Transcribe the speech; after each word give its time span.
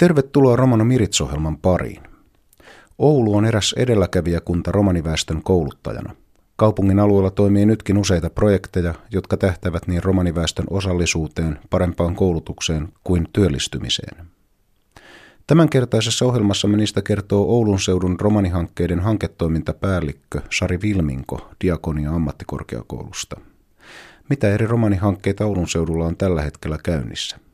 Tervetuloa 0.00 0.56
Romano 0.56 0.84
Mirits-ohjelman 0.84 1.58
pariin. 1.58 2.02
Oulu 2.98 3.36
on 3.36 3.44
eräs 3.44 3.74
edelläkävijäkunta 3.78 4.72
romaniväestön 4.72 5.42
kouluttajana. 5.42 6.14
Kaupungin 6.56 6.98
alueella 6.98 7.30
toimii 7.30 7.66
nytkin 7.66 7.98
useita 7.98 8.30
projekteja, 8.30 8.94
jotka 9.10 9.36
tähtävät 9.36 9.86
niin 9.86 10.02
romaniväestön 10.02 10.64
osallisuuteen, 10.70 11.58
parempaan 11.70 12.14
koulutukseen 12.14 12.88
kuin 13.04 13.28
työllistymiseen. 13.32 14.26
Tämänkertaisessa 15.46 16.24
ohjelmassa 16.24 16.68
niistä 16.68 17.02
kertoo 17.02 17.42
Oulun 17.42 17.80
seudun 17.80 18.20
romanihankkeiden 18.20 19.00
hanketoimintapäällikkö 19.00 20.40
Sari 20.58 20.78
Vilminko 20.82 21.50
Diakonia 21.64 22.10
ammattikorkeakoulusta. 22.10 23.40
Mitä 24.28 24.48
eri 24.48 24.66
romanihankkeita 24.66 25.44
Oulun 25.44 25.68
seudulla 25.68 26.06
on 26.06 26.16
tällä 26.16 26.42
hetkellä 26.42 26.78
käynnissä? 26.84 27.49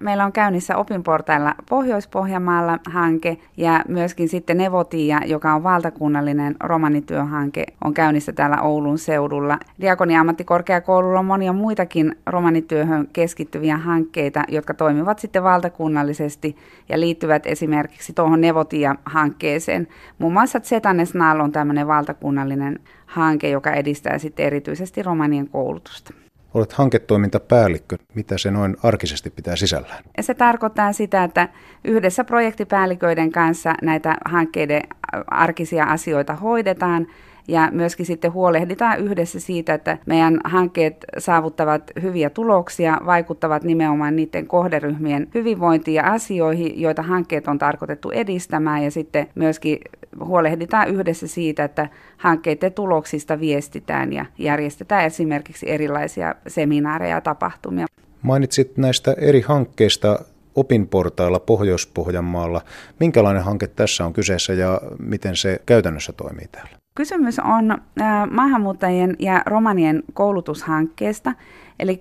Meillä 0.00 0.24
on 0.24 0.32
käynnissä 0.32 0.76
opinportailla 0.76 1.54
Pohjois-Pohjanmaalla 1.70 2.78
hanke 2.86 3.38
ja 3.56 3.84
myöskin 3.88 4.28
sitten 4.28 4.58
Nevotia, 4.58 5.20
joka 5.26 5.54
on 5.54 5.62
valtakunnallinen 5.62 6.56
romanityöhanke, 6.60 7.64
on 7.84 7.94
käynnissä 7.94 8.32
täällä 8.32 8.62
Oulun 8.62 8.98
seudulla. 8.98 9.58
Diakonia-ammattikorkeakoululla 9.80 11.18
on 11.18 11.24
monia 11.24 11.52
muitakin 11.52 12.16
romanityöhön 12.26 13.08
keskittyviä 13.12 13.76
hankkeita, 13.76 14.44
jotka 14.48 14.74
toimivat 14.74 15.18
sitten 15.18 15.42
valtakunnallisesti 15.42 16.56
ja 16.88 17.00
liittyvät 17.00 17.46
esimerkiksi 17.46 18.12
tuohon 18.12 18.40
Nevotia-hankkeeseen. 18.40 19.88
Muun 20.18 20.32
muassa 20.32 20.60
Zetanesnal 20.60 21.40
on 21.40 21.52
tämmöinen 21.52 21.86
valtakunnallinen 21.86 22.78
hanke, 23.06 23.48
joka 23.48 23.72
edistää 23.72 24.18
sitten 24.18 24.46
erityisesti 24.46 25.02
romanien 25.02 25.48
koulutusta. 25.48 26.14
Olet 26.54 26.72
hanketoimintapäällikkö. 26.72 27.96
Mitä 28.14 28.38
se 28.38 28.50
noin 28.50 28.76
arkisesti 28.82 29.30
pitää 29.30 29.56
sisällään? 29.56 30.04
Se 30.20 30.34
tarkoittaa 30.34 30.92
sitä, 30.92 31.24
että 31.24 31.48
yhdessä 31.84 32.24
projektipäälliköiden 32.24 33.32
kanssa 33.32 33.74
näitä 33.82 34.16
hankkeiden 34.24 34.82
arkisia 35.26 35.84
asioita 35.84 36.34
hoidetaan 36.34 37.06
ja 37.50 37.68
myöskin 37.72 38.06
sitten 38.06 38.32
huolehditaan 38.32 39.00
yhdessä 39.00 39.40
siitä, 39.40 39.74
että 39.74 39.98
meidän 40.06 40.40
hankkeet 40.44 41.04
saavuttavat 41.18 41.90
hyviä 42.02 42.30
tuloksia, 42.30 43.00
vaikuttavat 43.06 43.64
nimenomaan 43.64 44.16
niiden 44.16 44.46
kohderyhmien 44.46 45.28
hyvinvointiin 45.34 45.94
ja 45.94 46.12
asioihin, 46.12 46.80
joita 46.80 47.02
hankkeet 47.02 47.48
on 47.48 47.58
tarkoitettu 47.58 48.10
edistämään 48.10 48.84
ja 48.84 48.90
sitten 48.90 49.26
myöskin 49.34 49.78
huolehditaan 50.24 50.88
yhdessä 50.88 51.26
siitä, 51.26 51.64
että 51.64 51.88
hankkeiden 52.16 52.72
tuloksista 52.72 53.40
viestitään 53.40 54.12
ja 54.12 54.26
järjestetään 54.38 55.04
esimerkiksi 55.04 55.70
erilaisia 55.70 56.34
seminaareja 56.46 57.14
ja 57.14 57.20
tapahtumia. 57.20 57.86
Mainitsit 58.22 58.76
näistä 58.76 59.14
eri 59.18 59.40
hankkeista 59.40 60.18
opinportailla 60.54 61.40
Pohjois-Pohjanmaalla. 61.40 62.60
Minkälainen 63.00 63.44
hanke 63.44 63.66
tässä 63.66 64.04
on 64.04 64.12
kyseessä 64.12 64.52
ja 64.52 64.80
miten 64.98 65.36
se 65.36 65.60
käytännössä 65.66 66.12
toimii 66.12 66.46
täällä? 66.52 66.70
Kysymys 66.94 67.38
on 67.38 67.78
maahanmuuttajien 68.30 69.16
ja 69.18 69.42
romanien 69.46 70.02
koulutushankkeesta. 70.14 71.32
Eli 71.78 72.00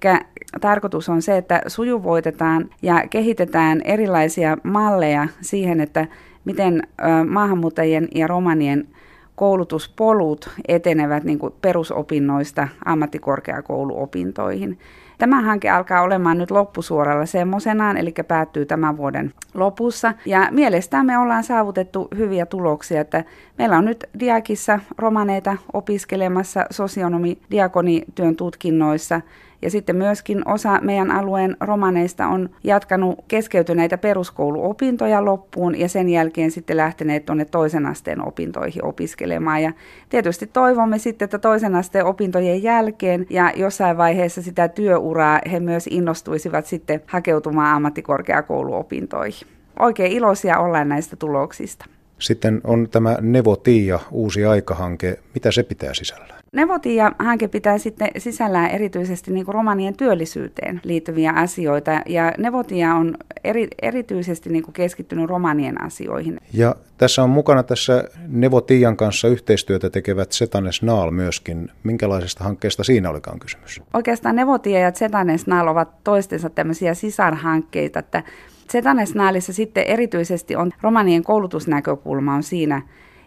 tarkoitus 0.62 1.10
on 1.10 1.22
se, 1.22 1.38
että 1.38 1.62
sujuvoitetaan 1.68 2.70
ja 2.82 3.08
kehitetään 3.10 3.82
erilaisia 3.86 4.58
malleja 4.64 5.28
siihen, 5.42 5.82
että 5.82 6.08
miten 6.46 6.84
maahanmuuttajien 7.28 8.08
ja 8.16 8.28
romanien 8.28 8.88
koulutuspolut 9.36 10.50
etenevät 10.68 11.24
niin 11.24 11.40
kuin 11.40 11.54
perusopinnoista 11.62 12.68
ammattikorkeakouluopintoihin. 12.86 14.80
Tämä 15.20 15.42
hanke 15.42 15.70
alkaa 15.70 16.02
olemaan 16.02 16.38
nyt 16.38 16.52
loppusuoralla 16.52 17.26
semmoisenaan, 17.26 17.98
eli 17.98 18.14
päättyy 18.28 18.66
tämän 18.66 18.98
vuoden 18.98 19.34
lopussa. 19.54 20.14
Ja 20.26 20.48
mielestäni 20.52 21.04
me 21.04 21.18
ollaan 21.18 21.44
saavutettu 21.44 22.08
hyviä 22.18 22.46
tuloksia, 22.46 23.02
että 23.02 23.24
meillä 23.58 23.78
on 23.78 23.86
nyt 23.86 24.04
Diakissa 24.20 24.80
romaneita 24.98 25.58
opiskelemassa 25.74 26.66
sosionomi-diakonityön 26.72 28.36
tutkinnoissa– 28.36 29.22
ja 29.62 29.70
sitten 29.70 29.96
myöskin 29.96 30.48
osa 30.48 30.80
meidän 30.82 31.12
alueen 31.12 31.58
romaneista 31.60 32.28
on 32.28 32.50
jatkanut 32.64 33.20
keskeytyneitä 33.28 33.98
peruskouluopintoja 33.98 35.26
loppuun 35.26 35.80
ja 35.80 35.90
sen 35.90 36.10
jälkeen 36.10 36.52
sitten 36.52 36.78
lähteneet 36.78 37.26
tuonne 37.26 37.46
toisen 37.46 37.86
asteen 37.86 38.28
opintoihin 38.28 38.86
opiskelemaan. 38.86 39.64
Ja 39.64 39.72
tietysti 40.10 40.48
toivomme 40.48 40.98
sitten, 40.98 41.26
että 41.26 41.40
toisen 41.40 41.76
asteen 41.76 42.06
opintojen 42.06 42.64
jälkeen 42.64 43.26
ja 43.30 43.52
jossain 43.56 43.98
vaiheessa 43.98 44.42
sitä 44.42 44.68
työuraa 44.68 45.40
he 45.52 45.60
myös 45.60 45.88
innostuisivat 45.88 46.66
sitten 46.66 47.02
hakeutumaan 47.08 47.76
ammattikorkeakouluopintoihin. 47.76 49.48
Oikein 49.80 50.12
iloisia 50.12 50.60
ollaan 50.60 50.90
näistä 50.90 51.16
tuloksista. 51.16 51.86
Sitten 52.20 52.62
on 52.64 52.88
tämä 52.92 53.18
Nevotia, 53.22 54.00
uusi 54.12 54.46
aikahanke. 54.46 55.20
Mitä 55.34 55.52
se 55.52 55.64
pitää 55.64 55.94
sisällään? 55.94 56.40
Nevotia-hanke 56.54 57.48
pitää 57.48 57.78
sitten 57.78 58.10
sisällään 58.18 58.72
erityisesti 58.72 59.32
niin 59.32 59.48
romanien 59.48 59.98
työllisyyteen 59.98 60.82
liittyviä 60.84 61.32
asioita, 61.32 62.02
ja 62.06 62.34
Nevotia 62.38 62.96
on 62.96 63.18
eri, 63.44 63.68
erityisesti 63.82 64.50
niin 64.50 64.64
keskittynyt 64.74 65.30
romanien 65.30 65.84
asioihin. 65.84 66.38
Ja 66.54 66.76
tässä 66.98 67.24
on 67.24 67.30
mukana 67.30 67.64
tässä 67.64 68.04
Nevotian 68.28 68.98
kanssa 68.98 69.28
yhteistyötä 69.28 69.90
tekevät 69.90 70.32
Setanes 70.32 70.82
Naal 70.82 71.12
myöskin. 71.12 71.72
Minkälaisesta 71.84 72.44
hankkeesta 72.44 72.84
siinä 72.84 73.10
olikaan 73.10 73.40
kysymys? 73.40 73.82
Oikeastaan 73.94 74.36
Nevotia 74.36 74.80
ja 74.80 74.92
Setanes 74.94 75.48
Naal 75.48 75.68
ovat 75.68 76.04
toistensa 76.04 76.50
tämmöisiä 76.50 76.94
sisarhankkeita, 76.94 78.00
että 78.00 78.24
Setanes 78.70 79.16
Naalissa 79.16 79.54
sitten 79.54 79.84
erityisesti 79.84 80.56
on 80.56 80.72
romanien 80.82 81.24
koulutusnäkökulma 81.24 82.34
on 82.34 82.44
siinä 82.44 82.82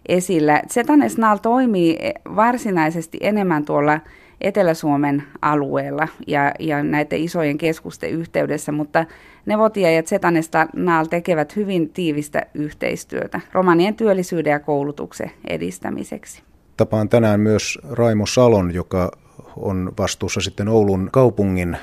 esillä. 0.08 0.62
Zetanesnal 0.68 1.36
toimii 1.36 1.98
varsinaisesti 2.36 3.18
enemmän 3.20 3.64
tuolla 3.64 4.00
Etelä-Suomen 4.40 5.22
alueella 5.42 6.08
ja, 6.26 6.52
ja 6.58 6.82
näiden 6.82 7.20
isojen 7.20 7.58
keskusten 7.58 8.10
yhteydessä, 8.10 8.72
mutta 8.72 9.04
Nevotia 9.46 9.90
ja 9.90 10.02
Zetanesnal 10.02 11.04
tekevät 11.10 11.56
hyvin 11.56 11.88
tiivistä 11.88 12.46
yhteistyötä 12.54 13.40
romanien 13.52 13.94
työllisyyden 13.94 14.50
ja 14.50 14.60
koulutuksen 14.60 15.30
edistämiseksi. 15.48 16.42
Tapaan 16.76 17.08
tänään 17.08 17.40
myös 17.40 17.78
Raimo 17.90 18.26
Salon, 18.26 18.74
joka 18.74 19.10
on 19.56 19.92
vastuussa 19.98 20.40
sitten 20.40 20.68
Oulun 20.68 21.08
kaupungin 21.12 21.76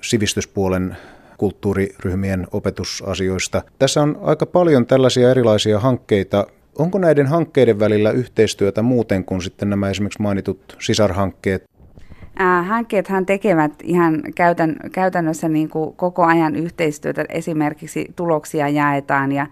sivistyspuolen 0.00 0.96
kulttuuriryhmien 1.40 2.46
opetusasioista. 2.52 3.62
Tässä 3.78 4.02
on 4.02 4.18
aika 4.22 4.46
paljon 4.46 4.86
tällaisia 4.86 5.30
erilaisia 5.30 5.80
hankkeita, 5.80 6.46
Onko 6.78 6.98
näiden 6.98 7.26
hankkeiden 7.26 7.78
välillä 7.78 8.10
yhteistyötä 8.10 8.82
muuten 8.82 9.24
kuin 9.24 9.42
sitten 9.42 9.70
nämä 9.70 9.90
esimerkiksi 9.90 10.22
mainitut 10.22 10.76
sisarhankkeet? 10.78 11.64
Hankkeethan 12.66 13.26
tekevät 13.26 13.72
ihan 13.82 14.22
käytän, 14.34 14.76
käytännössä 14.92 15.48
niin 15.48 15.68
kuin 15.68 15.96
koko 15.96 16.24
ajan 16.24 16.56
yhteistyötä, 16.56 17.24
esimerkiksi 17.28 18.12
tuloksia 18.16 18.68
jaetaan 18.68 19.32
ja 19.32 19.46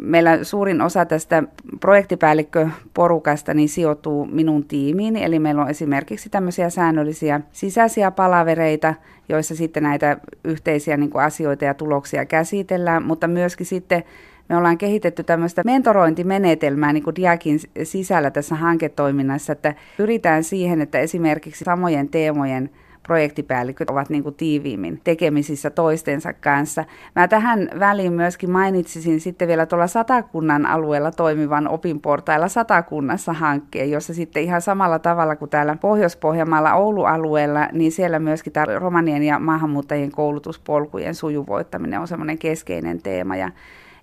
meillä 0.00 0.44
suurin 0.44 0.80
osa 0.80 1.04
tästä 1.04 1.42
projektipäällikköporukasta 1.80 3.54
niin 3.54 3.68
sijoittuu 3.68 4.26
minun 4.26 4.64
tiimiin, 4.64 5.16
eli 5.16 5.38
meillä 5.38 5.62
on 5.62 5.70
esimerkiksi 5.70 6.30
tämmöisiä 6.30 6.70
säännöllisiä 6.70 7.40
sisäisiä 7.52 8.10
palavereita, 8.10 8.94
joissa 9.28 9.56
sitten 9.56 9.82
näitä 9.82 10.16
yhteisiä 10.44 10.96
niin 10.96 11.10
kuin 11.10 11.24
asioita 11.24 11.64
ja 11.64 11.74
tuloksia 11.74 12.24
käsitellään, 12.24 13.02
mutta 13.02 13.28
myöskin 13.28 13.66
sitten 13.66 14.04
me 14.48 14.56
ollaan 14.56 14.78
kehitetty 14.78 15.24
tämmöistä 15.24 15.62
mentorointimenetelmää 15.64 16.92
niin 16.92 17.02
kuin 17.02 17.16
Diakin 17.16 17.60
sisällä 17.82 18.30
tässä 18.30 18.54
hanketoiminnassa, 18.54 19.52
että 19.52 19.74
pyritään 19.96 20.44
siihen, 20.44 20.80
että 20.80 20.98
esimerkiksi 20.98 21.64
samojen 21.64 22.08
teemojen 22.08 22.70
projektipäälliköt 23.02 23.90
ovat 23.90 24.10
niin 24.10 24.22
kuin 24.22 24.34
tiiviimmin 24.34 25.00
tekemisissä 25.04 25.70
toistensa 25.70 26.32
kanssa. 26.32 26.84
Mä 27.16 27.28
tähän 27.28 27.70
väliin 27.80 28.12
myöskin 28.12 28.50
mainitsisin 28.50 29.20
sitten 29.20 29.48
vielä 29.48 29.66
tuolla 29.66 29.86
Satakunnan 29.86 30.66
alueella 30.66 31.10
toimivan 31.10 31.68
opinportailla 31.68 32.48
Satakunnassa 32.48 33.32
hankkeen, 33.32 33.90
jossa 33.90 34.14
sitten 34.14 34.42
ihan 34.42 34.62
samalla 34.62 34.98
tavalla 34.98 35.36
kuin 35.36 35.50
täällä 35.50 35.76
Pohjois-Pohjanmaalla 35.80 36.74
Oulu-alueella, 36.74 37.68
niin 37.72 37.92
siellä 37.92 38.18
myöskin 38.18 38.52
tämä 38.52 38.78
romanien 38.78 39.22
ja 39.22 39.38
maahanmuuttajien 39.38 40.10
koulutuspolkujen 40.10 41.14
sujuvoittaminen 41.14 42.00
on 42.00 42.08
semmoinen 42.08 42.38
keskeinen 42.38 43.02
teema. 43.02 43.36
Ja 43.36 43.50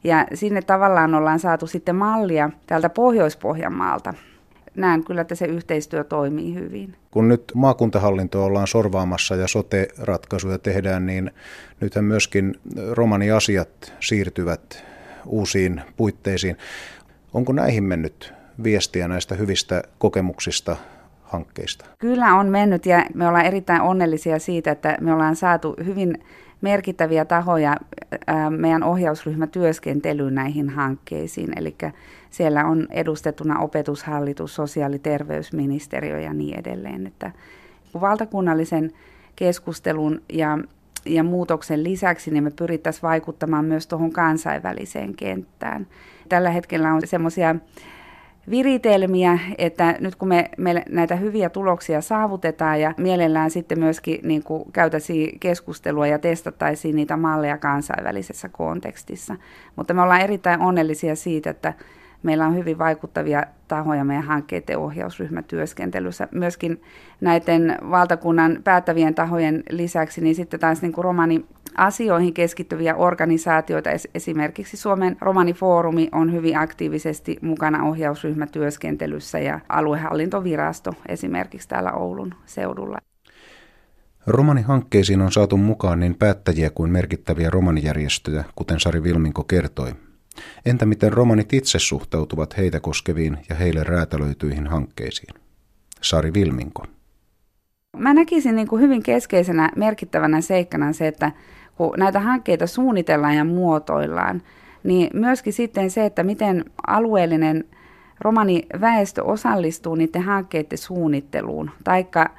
ja 0.04 0.26
sinne 0.34 0.62
tavallaan 0.62 1.16
ollaan 1.16 1.40
saatu 1.40 1.68
sitten 1.68 1.96
mallia 1.96 2.50
täältä 2.68 2.90
Pohjois-Pohjanmaalta. 2.90 4.14
Näen 4.76 5.04
kyllä, 5.04 5.22
että 5.22 5.36
se 5.36 5.46
yhteistyö 5.46 6.04
toimii 6.04 6.54
hyvin. 6.54 6.96
Kun 7.12 7.28
nyt 7.28 7.44
maakuntahallintoa 7.56 8.46
ollaan 8.46 8.68
sorvaamassa 8.68 9.36
ja 9.36 9.48
sote-ratkaisuja 9.48 10.58
tehdään, 10.58 11.06
niin 11.06 11.32
nythän 11.80 12.06
myöskin 12.06 12.56
romaniasiat 12.92 13.94
siirtyvät 14.00 14.84
uusiin 15.26 15.82
puitteisiin. 15.98 16.58
Onko 17.34 17.54
näihin 17.54 17.84
mennyt 17.84 18.34
viestiä 18.64 19.08
näistä 19.08 19.36
hyvistä 19.36 19.84
kokemuksista 19.98 20.78
hankkeista? 21.24 21.86
Kyllä 22.00 22.36
on 22.36 22.48
mennyt 22.48 22.86
ja 22.86 23.06
me 23.14 23.28
ollaan 23.28 23.46
erittäin 23.46 23.82
onnellisia 23.82 24.40
siitä, 24.40 24.72
että 24.72 24.98
me 25.02 25.14
ollaan 25.14 25.36
saatu 25.36 25.76
hyvin 25.86 26.18
merkittäviä 26.62 27.26
tahoja 27.26 27.78
meidän 28.50 28.84
ohjausryhmätyöskentelyyn 28.84 30.36
näihin 30.36 30.70
hankkeisiin. 30.70 31.58
Eli 31.58 31.76
siellä 32.30 32.66
on 32.66 32.88
edustettuna 32.92 33.60
opetushallitus, 33.60 34.56
sosiaali- 34.56 34.96
ja 34.96 35.00
terveysministeriö 35.00 36.20
ja 36.20 36.34
niin 36.34 36.60
edelleen. 36.60 37.08
Että 37.08 37.32
valtakunnallisen 38.02 38.92
keskustelun 39.36 40.22
ja, 40.34 40.58
ja 41.06 41.24
muutoksen 41.24 41.84
lisäksi 41.84 42.32
niin 42.32 42.44
me 42.44 42.52
pyrittäisiin 42.52 43.02
vaikuttamaan 43.02 43.66
myös 43.66 43.88
tuohon 43.88 44.12
kansainväliseen 44.12 45.16
kenttään. 45.16 45.88
Tällä 46.30 46.50
hetkellä 46.50 46.94
on 46.94 47.02
semmoisia 47.06 47.56
viritelmiä, 48.50 49.40
että 49.58 49.96
nyt 50.00 50.16
kun 50.16 50.28
me, 50.28 50.50
me 50.58 50.84
näitä 50.90 51.16
hyviä 51.16 51.50
tuloksia 51.50 52.02
saavutetaan 52.02 52.82
ja 52.82 52.94
mielellään 52.98 53.52
sitten 53.52 53.80
myöskin 53.80 54.20
niin 54.24 54.44
käytäisiin 54.74 55.40
keskustelua 55.40 56.08
ja 56.08 56.20
testattaisiin 56.20 56.96
niitä 56.96 57.18
malleja 57.18 57.58
kansainvälisessä 57.58 58.50
kontekstissa. 58.50 59.36
Mutta 59.76 59.94
me 59.94 60.02
ollaan 60.02 60.22
erittäin 60.22 60.62
onnellisia 60.62 61.16
siitä, 61.16 61.50
että 61.50 61.74
meillä 62.24 62.48
on 62.48 62.56
hyvin 62.56 62.78
vaikuttavia 62.78 63.44
tahoja 63.68 64.04
meidän 64.04 64.24
hankkeiden 64.24 64.78
ohjausryhmätyöskentelyssä. 64.78 66.28
Myöskin 66.32 66.82
näiden 67.22 67.78
valtakunnan 67.92 68.60
päättävien 68.64 69.16
tahojen 69.16 69.64
lisäksi, 69.70 70.22
niin 70.22 70.36
sitten 70.36 70.60
taas 70.60 70.82
niin 70.82 70.92
kuin 70.92 71.04
romani 71.04 71.46
asioihin 71.78 72.34
keskittyviä 72.34 72.96
organisaatioita, 72.96 73.90
esimerkiksi 74.16 74.78
Suomen 74.78 75.18
romanifoorumi 75.22 76.10
on 76.12 76.34
hyvin 76.34 76.58
aktiivisesti 76.58 77.38
mukana 77.42 77.84
ohjausryhmätyöskentelyssä 77.84 79.40
ja 79.40 79.60
aluehallintovirasto 79.70 80.94
esimerkiksi 81.08 81.68
täällä 81.68 81.92
Oulun 81.92 82.34
seudulla. 82.46 82.98
Romanihankkeisiin 84.28 85.22
on 85.22 85.32
saatu 85.32 85.58
mukaan 85.58 86.00
niin 86.00 86.16
päättäjiä 86.16 86.70
kuin 86.70 86.92
merkittäviä 86.92 87.50
romanijärjestöjä, 87.50 88.44
kuten 88.56 88.80
Sari 88.80 89.04
Vilminko 89.04 89.44
kertoi. 89.44 89.94
Entä 90.66 90.86
miten 90.86 91.14
romanit 91.14 91.54
itse 91.54 91.80
suhtautuvat 91.80 92.58
heitä 92.58 92.80
koskeviin 92.80 93.38
ja 93.50 93.56
heille 93.56 93.84
räätälöityihin 93.84 94.68
hankkeisiin? 94.68 95.34
Sari 96.02 96.34
Vilminko. 96.34 96.86
Mä 97.98 98.14
näkisin 98.14 98.56
niin 98.56 98.68
kuin 98.68 98.82
hyvin 98.82 99.04
keskeisenä 99.04 99.72
merkittävänä 99.76 100.42
seikkana 100.42 100.94
se, 100.94 101.08
että 101.08 101.32
kun 101.76 101.94
näitä 101.98 102.20
hankkeita 102.20 102.68
suunnitellaan 102.68 103.36
ja 103.36 103.44
muotoillaan, 103.44 104.42
niin 104.84 105.10
myöskin 105.14 105.54
sitten 105.54 105.92
se, 105.92 106.06
että 106.06 106.24
miten 106.24 106.66
alueellinen 106.88 107.64
romaniväestö 108.22 109.24
osallistuu 109.24 109.96
niiden 109.96 110.22
hankkeiden 110.22 110.78
suunnitteluun, 110.78 111.72
taikka 111.84 112.30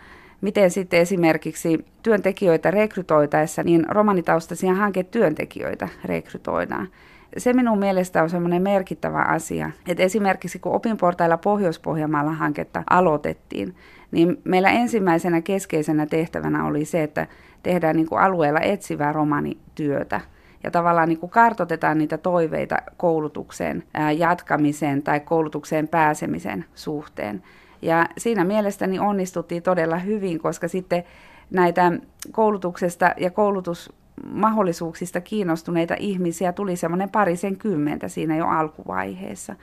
miten 0.41 0.71
sitten 0.71 1.01
esimerkiksi 1.01 1.85
työntekijöitä 2.03 2.71
rekrytoitaessa, 2.71 3.63
niin 3.63 3.87
romanitaustaisia 3.89 4.75
hanketyöntekijöitä 4.75 5.89
rekrytoidaan 6.05 6.89
se 7.37 7.53
minun 7.53 7.79
mielestä 7.79 8.23
on 8.23 8.31
semmoinen 8.31 8.63
merkittävä 8.63 9.23
asia, 9.23 9.71
että 9.89 10.03
esimerkiksi 10.03 10.59
kun 10.59 10.73
opinportailla 10.73 11.37
Pohjois-Pohjanmaalla 11.37 12.33
hanketta 12.33 12.83
aloitettiin, 12.91 13.75
niin 14.11 14.41
meillä 14.45 14.71
ensimmäisenä 14.71 15.43
keskeisenä 15.43 16.07
tehtävänä 16.07 16.65
oli 16.65 16.85
se, 16.85 17.03
että 17.03 17.27
tehdään 17.63 17.97
niin 17.97 18.09
kuin 18.09 18.21
alueella 18.21 18.61
etsivää 18.61 19.13
romanityötä 19.13 20.21
ja 20.65 20.71
tavallaan 20.71 21.09
niin 21.09 21.19
kuin 21.19 21.31
kartotetaan 21.31 21.99
niitä 21.99 22.19
toiveita 22.19 22.77
koulutukseen 22.97 23.83
jatkamisen 24.17 25.03
tai 25.03 25.21
koulutukseen 25.21 25.89
pääsemisen 25.89 26.65
suhteen. 26.75 27.43
Ja 27.83 28.07
siinä 28.19 28.45
mielestäni 28.45 28.99
onnistuttiin 28.99 29.63
todella 29.63 29.99
hyvin, 29.99 30.39
koska 30.39 30.69
sitten 30.69 31.05
näitä 31.51 31.93
koulutuksesta 32.33 33.15
ja 33.17 33.31
koulutus 33.31 33.93
mahdollisuuksista 34.27 35.21
kiinnostuneita 35.21 35.95
ihmisiä 35.99 36.53
tuli 36.53 36.77
semmoinen 36.77 37.11
parisen 37.11 37.57
kymmentä 37.57 38.09
siinä 38.09 38.37
jo 38.37 38.47
alkuvaiheessa. 38.47 39.55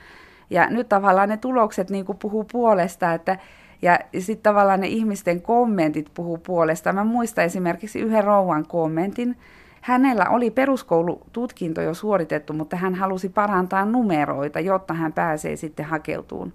Ja 0.50 0.70
nyt 0.70 0.90
tavallaan 0.90 1.30
ne 1.30 1.38
tulokset 1.38 1.90
niin 1.90 2.06
kuin 2.06 2.18
puhuu 2.18 2.44
puolesta, 2.44 3.14
että 3.14 3.38
ja 3.82 4.00
sitten 4.20 4.44
tavallaan 4.44 4.80
ne 4.80 4.88
ihmisten 4.88 5.42
kommentit 5.42 6.12
puhuu 6.14 6.38
puolesta. 6.38 6.94
Mä 6.94 7.04
muistan 7.04 7.46
esimerkiksi 7.46 8.00
yhden 8.00 8.24
rouvan 8.24 8.66
kommentin. 8.68 9.38
Hänellä 9.82 10.26
oli 10.30 10.52
peruskoulututkinto 10.52 11.82
jo 11.82 11.94
suoritettu, 11.94 12.54
mutta 12.54 12.76
hän 12.76 12.96
halusi 12.96 13.30
parantaa 13.30 13.86
numeroita, 13.86 14.60
jotta 14.60 14.94
hän 14.94 15.14
pääsee 15.14 15.56
sitten 15.56 15.86
hakeutumaan 15.86 16.54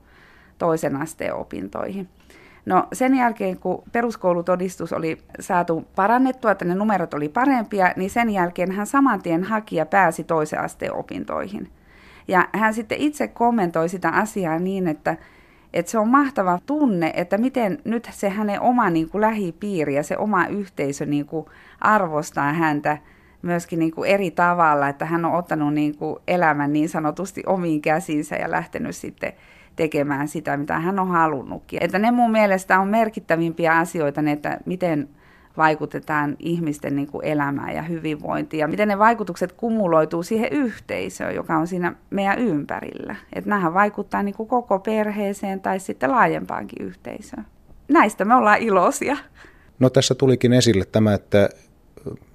toisen 0.59 0.97
asteen 0.97 1.35
opintoihin. 1.35 2.09
No 2.67 2.87
sen 2.93 3.15
jälkeen, 3.15 3.59
kun 3.59 3.83
peruskoulutodistus 3.93 4.93
oli 4.93 5.19
saatu 5.41 5.85
parannettua, 5.97 6.51
että 6.51 6.65
ne 6.65 6.75
numerot 6.75 7.15
oli 7.15 7.29
parempia, 7.29 7.93
niin 7.97 8.11
sen 8.11 8.31
jälkeen 8.31 8.71
hän 8.71 8.87
saman 8.87 9.23
tien 9.23 9.45
hakija 9.45 9.87
pääsi 9.87 10.25
toisen 10.25 10.61
asteen 10.61 10.95
opintoihin. 10.95 11.71
Ja 12.29 12.49
hän 12.53 12.75
sitten 12.75 12.99
itse 12.99 13.29
kommentoi 13.29 13.89
sitä 13.89 14.09
asiaa 14.09 14.59
niin, 14.59 14.89
että, 14.89 15.17
että 15.73 15.91
se 15.91 15.99
on 15.99 16.09
mahtava 16.09 16.59
tunne, 16.67 17.13
että 17.17 17.39
miten 17.39 17.79
nyt 17.85 18.09
se 18.13 18.29
hänen 18.29 18.61
oma 18.61 18.91
niin 18.91 19.09
kuin 19.11 19.21
lähipiiri 19.21 19.95
ja 19.95 20.03
se 20.03 20.17
oma 20.17 20.47
yhteisö 20.47 21.07
niin 21.07 21.27
kuin 21.27 21.47
arvostaa 21.81 22.53
häntä 22.53 22.99
myöskin 23.43 23.79
niin 23.79 23.93
kuin 23.93 24.11
eri 24.11 24.31
tavalla, 24.31 24.89
että 24.89 25.05
hän 25.05 25.25
on 25.25 25.35
ottanut 25.35 25.75
niin 25.75 25.97
kuin 25.97 26.17
elämän 26.29 26.73
niin 26.73 26.89
sanotusti 26.89 27.43
omiin 27.47 27.83
käsinsä 27.83 28.37
ja 28.37 28.51
lähtenyt 28.51 28.97
sitten 28.97 29.33
tekemään 29.77 30.29
sitä, 30.29 30.57
mitä 30.57 30.79
hän 30.79 30.99
on 30.99 31.09
halunnutkin. 31.09 31.83
Että 31.83 31.99
ne 31.99 32.11
mun 32.11 32.31
mielestä 32.31 32.81
on 32.81 32.89
merkittävimpiä 32.89 33.79
asioita, 33.79 34.23
ne, 34.23 34.33
että 34.33 34.59
miten 34.67 35.09
vaikutetaan 35.57 36.37
ihmisten 36.39 36.97
niin 36.97 37.09
kuin 37.09 37.25
elämään 37.25 37.75
ja 37.75 37.83
hyvinvointiin 37.83 38.59
ja 38.59 38.69
miten 38.69 38.89
ne 38.89 38.99
vaikutukset 38.99 39.53
kumuloituu 39.53 40.23
siihen 40.23 40.53
yhteisöön, 40.53 41.35
joka 41.35 41.57
on 41.57 41.67
siinä 41.67 41.95
meidän 42.11 42.39
ympärillä. 42.39 43.17
Että 43.33 43.51
nämähän 43.51 43.75
vaikuttaa 43.75 44.23
niin 44.23 44.35
kuin 44.35 44.49
koko 44.49 44.79
perheeseen 44.79 45.61
tai 45.61 45.81
sitten 45.81 46.11
laajempaankin 46.11 46.87
yhteisöön. 46.87 47.47
Näistä 47.89 48.25
me 48.25 48.35
ollaan 48.35 48.59
iloisia. 48.59 49.17
No 49.79 49.91
tässä 49.91 50.15
tulikin 50.15 50.53
esille 50.53 50.85
tämä, 50.85 51.15
että 51.15 51.49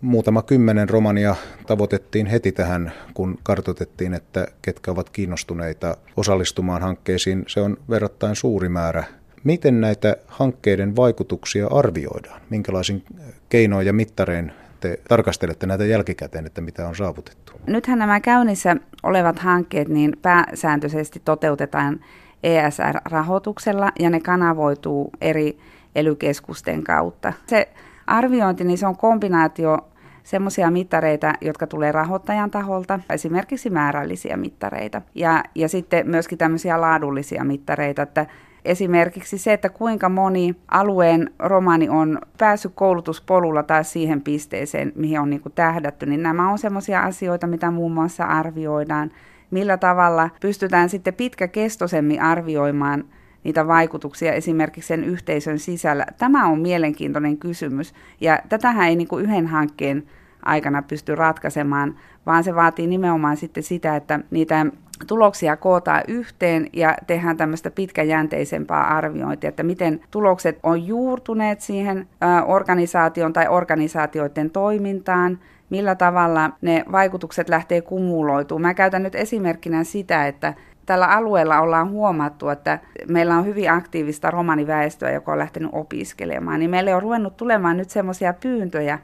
muutama 0.02 0.42
kymmenen 0.42 0.90
romania 0.90 1.36
tavoitettiin 1.68 2.26
heti 2.26 2.52
tähän, 2.52 2.92
kun 3.14 3.38
kartoitettiin, 3.44 4.14
että 4.14 4.48
ketkä 4.62 4.92
ovat 4.92 5.10
kiinnostuneita 5.10 5.98
osallistumaan 6.18 6.82
hankkeisiin. 6.82 7.44
Se 7.48 7.62
on 7.62 7.78
verrattain 7.90 8.36
suuri 8.36 8.70
määrä. 8.70 9.04
Miten 9.44 9.82
näitä 9.82 10.16
hankkeiden 10.28 10.96
vaikutuksia 10.96 11.68
arvioidaan? 11.68 12.42
Minkälaisin 12.50 13.04
keinoin 13.50 13.88
ja 13.88 13.94
mittarein 13.94 14.52
te 14.80 15.00
tarkastelette 15.08 15.66
näitä 15.66 15.86
jälkikäteen, 15.86 16.46
että 16.46 16.62
mitä 16.62 16.88
on 16.88 16.96
saavutettu? 16.96 17.54
Nythän 17.68 18.00
nämä 18.00 18.20
käynnissä 18.20 18.76
olevat 19.04 19.40
hankkeet 19.40 19.88
niin 19.88 20.14
pääsääntöisesti 20.22 21.22
toteutetaan 21.26 22.00
ESR-rahoituksella 22.44 23.92
ja 24.00 24.10
ne 24.10 24.20
kanavoituu 24.20 25.12
eri 25.22 25.58
elykeskusten 25.96 26.84
kautta. 26.84 27.34
Se 27.48 27.70
Arviointi, 28.08 28.64
niin 28.64 28.78
se 28.78 28.88
on 28.88 28.98
kombinaatio 28.98 29.78
semmoisia 30.24 30.72
mittareita, 30.72 31.34
jotka 31.42 31.68
tulee 31.68 31.92
rahoittajan 31.92 32.52
taholta, 32.52 33.00
esimerkiksi 33.10 33.70
määrällisiä 33.70 34.38
mittareita, 34.38 35.02
ja, 35.16 35.44
ja 35.56 35.70
sitten 35.70 36.10
myöskin 36.10 36.38
tämmöisiä 36.38 36.82
laadullisia 36.82 37.44
mittareita, 37.44 38.02
että 38.02 38.26
esimerkiksi 38.66 39.38
se, 39.38 39.54
että 39.54 39.70
kuinka 39.70 40.10
moni 40.10 40.56
alueen 40.68 41.32
romani 41.40 41.90
on 41.90 42.20
päässyt 42.38 42.72
koulutuspolulla 42.76 43.64
tai 43.64 43.84
siihen 43.84 44.22
pisteeseen, 44.22 44.92
mihin 44.96 45.20
on 45.20 45.30
niin 45.30 45.42
kuin 45.42 45.54
tähdätty, 45.56 46.06
niin 46.06 46.24
nämä 46.24 46.52
on 46.52 46.58
semmoisia 46.58 47.02
asioita, 47.02 47.48
mitä 47.48 47.72
muun 47.72 47.92
muassa 47.92 48.24
arvioidaan, 48.24 49.12
millä 49.52 49.78
tavalla 49.78 50.30
pystytään 50.42 50.90
sitten 50.90 51.14
pitkäkestoisemmin 51.14 52.22
arvioimaan 52.22 53.04
niitä 53.44 53.68
vaikutuksia 53.68 54.34
esimerkiksi 54.34 54.88
sen 54.88 55.04
yhteisön 55.04 55.60
sisällä. 55.60 56.06
Tämä 56.18 56.48
on 56.48 56.60
mielenkiintoinen 56.60 57.38
kysymys 57.38 57.94
ja 58.22 58.40
tätähän 58.50 58.88
ei 58.88 58.96
niin 58.96 59.08
kuin 59.08 59.26
yhden 59.26 59.48
hankkeen 59.48 60.04
aikana 60.46 60.82
pysty 60.82 61.16
ratkaisemaan, 61.16 61.96
vaan 62.26 62.44
se 62.44 62.56
vaatii 62.56 62.88
nimenomaan 62.88 63.38
sitten 63.38 63.64
sitä, 63.64 63.96
että 63.96 64.20
niitä 64.32 64.66
tuloksia 65.08 65.58
kootaan 65.58 66.04
yhteen 66.08 66.70
ja 66.74 66.96
tehdään 67.08 67.38
tämmöistä 67.38 67.72
pitkäjänteisempää 67.72 68.84
arviointia, 68.84 69.48
että 69.48 69.64
miten 69.64 70.00
tulokset 70.12 70.60
on 70.64 70.88
juurtuneet 70.88 71.62
siihen 71.62 72.08
organisaation 72.46 73.34
tai 73.34 73.48
organisaatioiden 73.48 74.50
toimintaan, 74.50 75.40
millä 75.70 75.96
tavalla 75.96 76.52
ne 76.62 76.86
vaikutukset 76.92 77.50
lähtee 77.50 77.82
kumuloitumaan. 77.82 78.62
Mä 78.62 78.74
käytän 78.74 79.04
nyt 79.04 79.16
esimerkkinä 79.16 79.84
sitä, 79.84 80.28
että 80.28 80.54
tällä 80.88 81.08
alueella 81.08 81.62
ollaan 81.62 81.90
huomattu, 81.90 82.50
että 82.50 82.80
meillä 83.08 83.38
on 83.38 83.46
hyvin 83.46 83.72
aktiivista 83.72 84.32
romaniväestöä, 84.32 85.12
joka 85.12 85.32
on 85.32 85.40
lähtenyt 85.40 85.70
opiskelemaan, 85.74 86.60
niin 86.60 86.70
meille 86.70 86.96
on 86.96 87.02
ruvennut 87.02 87.38
tulemaan 87.38 87.78
nyt 87.78 87.90
semmoisia 87.90 88.34
pyyntöjä, 88.34 89.00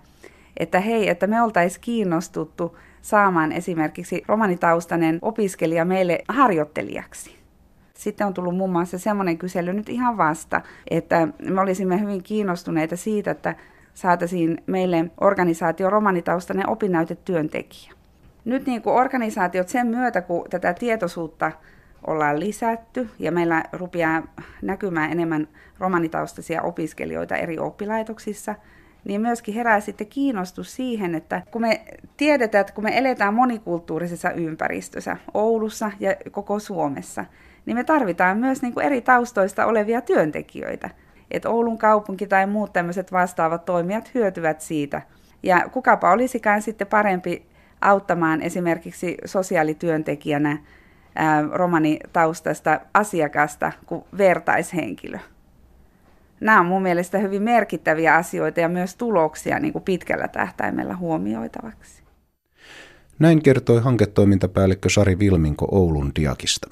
että 0.58 0.80
hei, 0.80 1.10
että 1.10 1.28
me 1.28 1.42
oltaisiin 1.42 1.82
kiinnostuttu 1.82 2.78
saamaan 3.02 3.52
esimerkiksi 3.52 4.24
romanitaustainen 4.28 5.20
opiskelija 5.22 5.86
meille 5.86 6.20
harjoittelijaksi. 6.28 7.38
Sitten 7.94 8.28
on 8.28 8.34
tullut 8.34 8.58
muun 8.58 8.72
muassa 8.72 9.00
semmoinen 9.00 9.38
kysely 9.38 9.74
nyt 9.74 9.90
ihan 9.90 10.18
vasta, 10.18 10.62
että 10.92 11.28
me 11.42 11.62
olisimme 11.62 12.02
hyvin 12.02 12.24
kiinnostuneita 12.24 12.98
siitä, 12.98 13.32
että 13.32 13.56
saataisiin 13.94 14.64
meille 14.68 15.12
organisaatio 15.22 15.90
romanitaustainen 15.90 16.70
opinnäytetyöntekijä. 16.70 17.94
Nyt 18.46 18.66
niin 18.66 18.82
kuin 18.82 18.96
organisaatiot 18.96 19.70
sen 19.70 19.88
myötä, 19.88 20.22
kun 20.22 20.46
tätä 20.50 20.74
tietoisuutta 20.74 21.52
ollaan 22.08 22.40
lisätty 22.40 23.10
ja 23.20 23.32
meillä 23.32 23.64
rupeaa 23.74 24.24
näkymään 24.62 25.12
enemmän 25.12 25.48
romanitaustaisia 25.80 26.62
opiskelijoita 26.62 27.36
eri 27.36 27.60
oppilaitoksissa, 27.60 28.56
niin 29.06 29.22
myöskin 29.22 29.54
herää 29.54 29.80
sitten 29.80 30.08
kiinnostus 30.08 30.76
siihen, 30.76 31.16
että 31.16 31.42
kun 31.52 31.62
me 31.62 31.86
tiedetään, 32.18 32.62
että 32.62 32.74
kun 32.74 32.84
me 32.84 32.98
eletään 32.98 33.34
monikulttuurisessa 33.34 34.32
ympäristössä, 34.32 35.18
Oulussa 35.34 35.92
ja 36.00 36.16
koko 36.32 36.60
Suomessa, 36.60 37.26
niin 37.66 37.78
me 37.78 37.84
tarvitaan 37.84 38.38
myös 38.38 38.62
niin 38.62 38.74
kuin 38.74 38.86
eri 38.86 39.02
taustoista 39.02 39.66
olevia 39.66 40.02
työntekijöitä. 40.02 40.90
Että 41.32 41.50
Oulun 41.50 41.78
kaupunki 41.78 42.28
tai 42.28 42.48
muut 42.48 42.74
tämmöiset 42.74 43.12
vastaavat 43.12 43.66
toimijat 43.66 44.14
hyötyvät 44.14 44.62
siitä. 44.62 45.02
Ja 45.44 45.70
kukapa 45.72 46.12
olisikään 46.12 46.62
sitten 46.62 46.88
parempi 46.88 47.46
auttamaan 47.82 48.42
esimerkiksi 48.42 49.18
sosiaalityöntekijänä 49.26 50.58
romanitaustasta 51.52 52.80
asiakasta 52.94 53.72
kuin 53.86 54.04
vertaishenkilö. 54.18 55.20
Nämä 56.40 56.60
on 56.60 56.66
mun 56.66 56.82
mielestä 56.82 57.18
hyvin 57.18 57.42
merkittäviä 57.42 58.16
asioita 58.16 58.60
ja 58.60 58.70
myös 58.70 58.96
tuloksia 58.96 59.60
niin 59.60 59.74
kuin 59.74 59.84
pitkällä 59.84 60.28
tähtäimellä 60.28 60.96
huomioitavaksi. 60.96 62.04
Näin 63.20 63.42
kertoi 63.42 63.82
hanketoimintapäällikkö 63.82 64.90
Sari 64.90 65.20
Vilminko 65.20 65.68
Oulun 65.72 66.12
Diakista. 66.20 66.70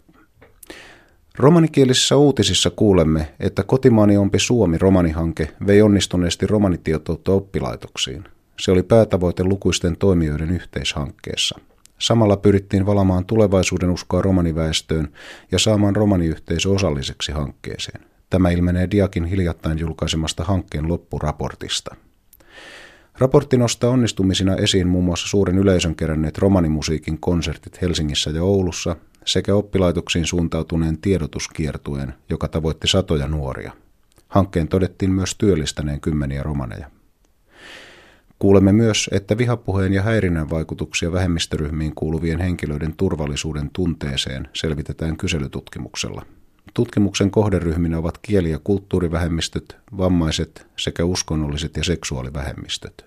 Romanikielisessä 1.37 2.17
uutisissa 2.17 2.69
kuulemme, 2.69 3.27
että 3.39 3.63
Kotimaani 3.63 4.17
ompi 4.17 4.39
Suomi 4.39 4.77
romanihanke 4.77 5.47
vei 5.67 5.81
onnistuneesti 5.81 6.47
romanitietoutta 6.47 7.31
oppilaitoksiin. 7.31 8.23
Se 8.59 8.71
oli 8.71 8.83
päätavoite 8.83 9.43
lukuisten 9.43 9.97
toimijoiden 9.97 10.51
yhteishankkeessa– 10.51 11.59
Samalla 12.01 12.37
pyrittiin 12.37 12.85
valamaan 12.85 13.25
tulevaisuuden 13.25 13.89
uskoa 13.89 14.21
romaniväestöön 14.21 15.07
ja 15.51 15.59
saamaan 15.59 15.95
romaniyhteisö 15.95 16.69
osalliseksi 16.69 17.31
hankkeeseen. 17.31 18.05
Tämä 18.29 18.49
ilmenee 18.49 18.87
Diakin 18.91 19.25
hiljattain 19.25 19.79
julkaisemasta 19.79 20.43
hankkeen 20.43 20.87
loppuraportista. 20.87 21.95
Raportti 23.17 23.57
nostaa 23.57 23.89
onnistumisina 23.89 24.55
esiin 24.55 24.87
muun 24.87 25.05
muassa 25.05 25.27
suuren 25.27 25.57
yleisön 25.57 25.95
keränneet 25.95 26.37
romanimusiikin 26.37 27.17
konsertit 27.19 27.81
Helsingissä 27.81 28.29
ja 28.29 28.43
Oulussa 28.43 28.95
sekä 29.25 29.55
oppilaitoksiin 29.55 30.25
suuntautuneen 30.25 30.97
tiedotuskiertueen, 30.97 32.13
joka 32.29 32.47
tavoitti 32.47 32.87
satoja 32.87 33.27
nuoria. 33.27 33.71
Hankkeen 34.27 34.67
todettiin 34.67 35.11
myös 35.11 35.35
työllistäneen 35.37 36.01
kymmeniä 36.01 36.43
romaneja. 36.43 36.91
Kuulemme 38.41 38.71
myös, 38.71 39.09
että 39.13 39.37
vihapuheen 39.37 39.93
ja 39.93 40.01
häirinnän 40.01 40.49
vaikutuksia 40.49 41.11
vähemmistöryhmiin 41.11 41.95
kuuluvien 41.95 42.39
henkilöiden 42.39 42.93
turvallisuuden 42.97 43.69
tunteeseen 43.73 44.49
selvitetään 44.53 45.17
kyselytutkimuksella. 45.17 46.25
Tutkimuksen 46.73 47.31
kohderyhminä 47.31 47.97
ovat 47.97 48.17
kieli- 48.17 48.51
ja 48.51 48.59
kulttuurivähemmistöt, 48.63 49.77
vammaiset 49.97 50.67
sekä 50.79 51.05
uskonnolliset 51.05 51.77
ja 51.77 51.83
seksuaalivähemmistöt. 51.83 53.05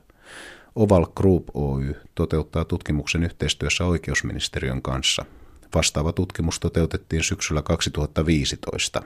Oval 0.75 1.07
Group 1.17 1.45
Oy 1.55 1.95
toteuttaa 2.15 2.65
tutkimuksen 2.65 3.25
yhteistyössä 3.25 3.85
oikeusministeriön 3.85 4.83
kanssa. 4.83 5.25
Vastaava 5.75 6.13
tutkimus 6.13 6.61
toteutettiin 6.61 7.23
syksyllä 7.23 7.63
2015. 7.63 9.03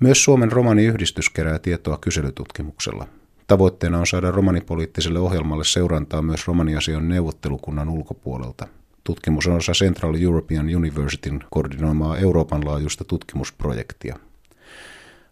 Myös 0.00 0.24
Suomen 0.24 0.52
romaniyhdistys 0.52 1.30
kerää 1.30 1.58
tietoa 1.58 1.98
kyselytutkimuksella. 2.00 3.08
Tavoitteena 3.48 3.98
on 3.98 4.06
saada 4.06 4.30
romanipoliittiselle 4.30 5.18
ohjelmalle 5.18 5.64
seurantaa 5.64 6.22
myös 6.22 6.46
romaniasian 6.46 7.08
neuvottelukunnan 7.08 7.88
ulkopuolelta. 7.88 8.66
Tutkimus 9.04 9.46
on 9.46 9.56
osa 9.56 9.72
Central 9.72 10.14
European 10.20 10.76
Universityn 10.76 11.44
koordinoimaa 11.50 12.16
Euroopan 12.18 12.64
laajuista 12.64 13.04
tutkimusprojektia. 13.04 14.18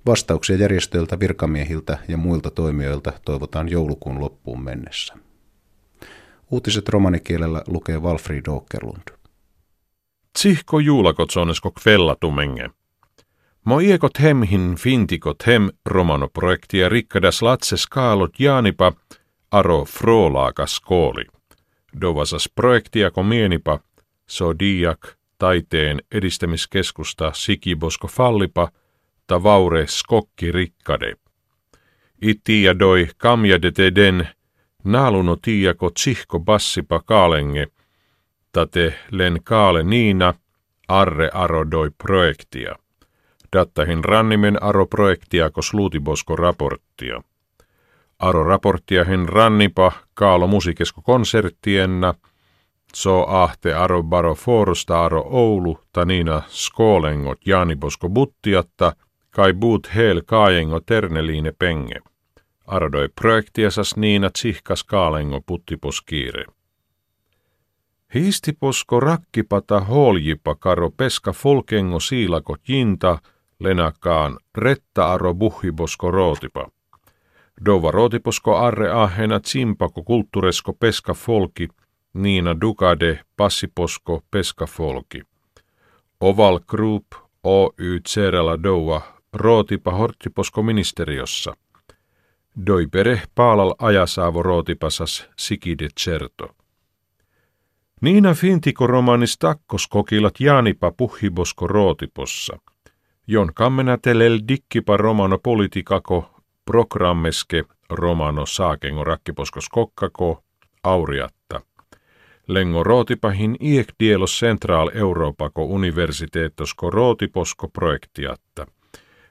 Vastauksia 0.06 0.56
järjestöiltä, 0.56 1.20
virkamiehiltä 1.20 1.98
ja 2.08 2.16
muilta 2.16 2.50
toimijoilta 2.50 3.12
toivotaan 3.24 3.68
joulukuun 3.68 4.20
loppuun 4.20 4.64
mennessä. 4.64 5.14
Uutiset 6.50 6.88
romanikielellä 6.88 7.62
lukee 7.66 7.98
Walfried 7.98 8.44
Åkerlund. 8.48 9.16
Tsihko 10.38 10.78
juulakotsonesko 10.78 11.70
kvellatumenge. 11.70 12.70
Moiekot 13.66 14.20
hemhin 14.20 14.76
fintikot 14.78 15.46
hem 15.46 15.70
romanoprojektia 15.86 16.88
rikkadas 16.88 17.42
latse 17.42 17.76
skaalot 17.76 18.40
jaanipa 18.40 18.92
aro 19.50 19.84
frolaakas 19.84 20.76
skooli. 20.76 21.24
Dovasas 22.00 22.48
projektia 22.54 23.10
mienipa 23.22 23.80
so 24.26 24.58
diak 24.58 25.06
taiteen 25.38 26.00
edistämiskeskusta 26.12 27.32
Sikibosko 27.34 28.08
Fallipa 28.08 28.68
ta 29.26 29.42
vaure 29.42 29.86
skokki 29.86 30.52
rikkade. 30.52 31.14
ja 32.62 32.78
doi 32.78 33.08
kamja 33.16 33.62
de 33.62 33.72
teden 33.72 34.28
naaluno 34.84 35.36
tiiako 35.36 35.90
tsihko 35.90 36.40
bassipa 36.40 37.00
kaalenge 37.00 37.66
tate 38.52 38.94
len 39.10 39.40
kaale 39.44 39.82
niina 39.82 40.34
arre 40.88 41.30
arodoi 41.32 41.90
projektia 41.90 42.76
dattahin 43.52 44.04
rannimen 44.04 44.62
aro 44.62 44.86
projektia 44.86 45.50
ko 45.50 45.62
sluutibosko 45.62 46.36
raporttia. 46.36 47.22
Aro 48.18 48.44
raporttia 48.44 49.04
hen 49.04 49.28
rannipa 49.28 49.92
kaalo 50.14 50.46
musiikesko 50.46 51.02
konserttienna, 51.02 52.14
so 52.94 53.24
ahte 53.28 53.74
aro 53.74 54.02
baro 54.02 54.34
forosta 54.34 55.04
aro 55.04 55.24
Oulu 55.30 55.80
tanina 55.92 56.42
skoolengot 56.48 57.46
jaanibosko 57.46 58.08
buttiatta, 58.08 58.92
kai 59.30 59.52
buut 59.52 59.94
hel 59.94 60.22
kaajengo 60.26 60.80
terneliine 60.80 61.52
penge. 61.58 62.00
Arodoi 62.66 63.08
projektiasas 63.08 63.96
niina 63.96 64.30
tsihkas 64.30 64.84
kaalengo 64.84 65.40
puttiposkiire. 65.40 66.44
Hiistiposko 68.14 69.00
rakkipata 69.00 69.80
holjipa 69.80 70.54
karo 70.54 70.90
peska 70.90 71.32
folkengo 71.32 72.00
siilako 72.00 72.56
jinta– 72.68 73.18
lenakaan 73.60 74.38
retta 74.58 75.12
aro 75.12 75.34
buhibosko 75.34 76.10
rootipa. 76.10 76.68
Dova 77.64 77.90
rootiposko 77.90 78.56
arre 78.56 78.90
ahena 78.90 79.40
tsimpako 79.40 80.02
kulttuuresko 80.02 80.72
peska 80.72 81.14
folki, 81.14 81.68
niina 82.14 82.60
dukade 82.60 83.20
passiposko 83.36 84.22
peska 84.30 84.66
folki. 84.66 85.22
Oval 86.20 86.60
Group 86.68 87.06
Oy 87.44 88.00
Tserala 88.02 88.62
Doua 88.62 89.02
rootipa 89.32 89.90
horttiposko 89.90 90.62
ministeriossa. 90.62 91.56
Doi 92.66 92.86
pere 92.86 93.22
paalal 93.34 93.74
ajasaavo 93.78 94.42
rootipasas 94.42 95.28
sikide 95.36 95.88
certo. 96.00 96.54
Niina 98.00 98.34
fintiko 98.34 98.86
romanis 98.86 99.38
takkos 99.38 99.86
kokilat 99.86 100.40
jaanipa 100.40 100.90
puhibosko 100.90 101.66
rootipossa– 101.66 102.58
Jon 103.28 103.54
kammenatelel 103.54 104.40
dikkipa 104.48 104.96
romano 104.96 105.38
politikako 105.38 106.30
programmeske 106.64 107.64
romano 107.90 108.46
saakengo 108.46 109.04
rakkiposkos 109.04 109.68
kokkako 109.68 110.42
auriatta. 110.82 111.60
Lengo 112.48 112.82
rootipahin 112.82 113.56
iek 113.60 113.88
dielos 114.00 114.40
central 114.40 114.90
Euroopako 114.94 115.64
universiteettosko 115.64 116.90
rootiposko 116.90 117.68
projektiatta. 117.68 118.66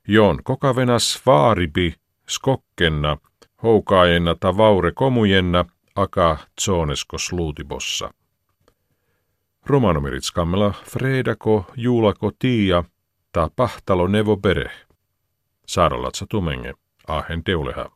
Jon 0.08 0.40
kokavenas 0.44 1.22
vaaribi 1.26 1.94
skokkenna 2.28 3.18
houkaajenna 3.64 4.36
ta 4.36 4.58
vaure 4.58 4.92
komujenna 4.92 5.66
aka 5.96 6.38
tsonesko 6.62 7.18
sluutibossa. 7.18 8.14
Romanomirits 9.66 10.32
kammela 10.32 10.74
Fredako 10.84 11.66
juulako 11.76 12.32
tiia– 12.40 12.84
ta 13.36 13.50
pahtalo 13.56 14.08
nevo 14.08 14.38
bere. 14.38 14.72
Saaralatsa 15.68 16.26
tumenge, 16.30 16.74
ahen 17.08 17.44
teuleha. 17.44 17.90